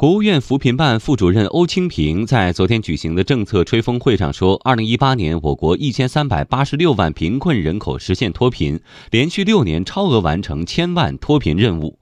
[0.00, 11.98] 国务院扶贫办副主任欧清平在昨天举行的政策吹风会上说，二零一八年我国一千三百八十六万贫困人口实现脱贫，连续六年超额完成千万脱贫任务。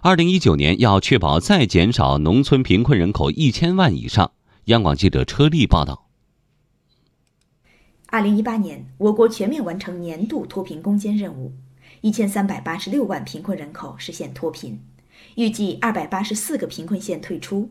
[0.00, 4.32] 二零一九年要确保再减少农村贫困人口一千万以上。
[4.64, 6.08] 央广记者车丽报道。
[8.08, 11.52] 二零一八年，我国全面完成年度脱贫攻坚任务，
[12.00, 14.80] 一千三百八十六万贫困人口实现脱贫。
[15.36, 17.70] 预计二百八十四个贫困县退出。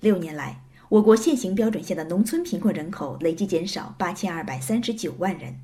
[0.00, 5.60] 六年来，我国现行标准线的农村贫困人口累计减少八千二百三十九万人，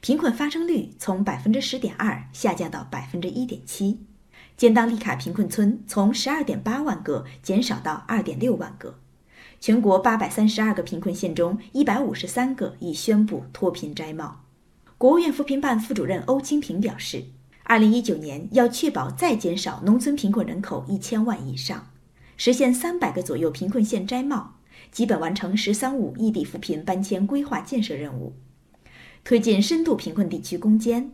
[0.00, 4.00] 贫困发生率从百分之十点二下降到百分之一点七，
[4.56, 8.98] 简当立卡贫困村从十二点八万个减少到二点六万个。
[9.60, 14.44] 全国八百三十二个贫困县中，一百五十三个已宣布脱贫摘帽。
[14.98, 17.24] 国务院扶贫办副主任欧清平表示。
[17.66, 21.90] 二零一九年要确保再减少农村贫困人口一千万以上，
[22.36, 24.56] 实现三百个左右贫困县摘帽，
[24.92, 28.34] 基本完成“十三五”异地扶贫搬迁规划建设任务，
[29.24, 31.10] 推进深度贫困地区攻坚。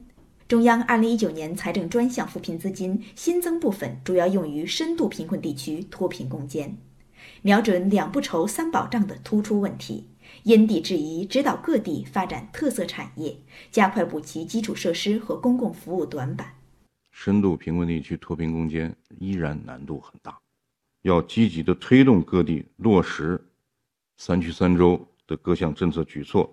[0.49, 6.77] 中央二零一九年财政专项扶贫资金新增部分主要用于深度贫困地区脱贫攻坚，
[7.43, 10.09] 瞄准两不愁三保障的突出问题。
[10.43, 13.37] 因地制宜，指导各地发展特色产业，
[13.71, 16.57] 加快补齐基础设施和公共服务短板。
[17.11, 20.39] 深度贫困地区脱贫攻坚依然难度很大，
[21.03, 23.39] 要积极的推动各地落实
[24.17, 26.51] “三区三州”的各项政策举措，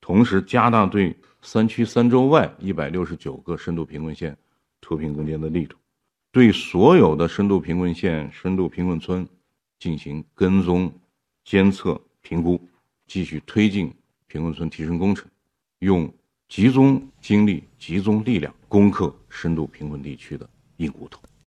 [0.00, 4.36] 同时加大对“三区三州”外一百六十九个深度贫困县
[4.80, 5.76] 脱贫攻坚的力度，
[6.30, 9.28] 对所有的深度贫困县、深度贫困村
[9.78, 10.90] 进行跟踪、
[11.44, 12.60] 监测、评估。
[13.10, 13.92] 继续推进
[14.28, 15.28] 贫困村提升工程，
[15.80, 16.08] 用
[16.48, 21.20] 集中精力、集中力量攻克深度贫困地区的硬骨头。